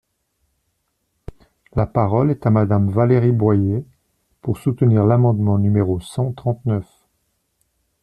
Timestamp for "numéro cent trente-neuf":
5.59-6.87